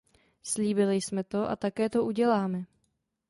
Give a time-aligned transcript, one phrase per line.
[0.43, 2.65] Slíbili jsme to a také to uděláme.